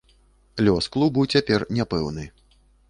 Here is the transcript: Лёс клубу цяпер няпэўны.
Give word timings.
Лёс 0.69 0.87
клубу 0.95 1.27
цяпер 1.35 1.69
няпэўны. 1.81 2.29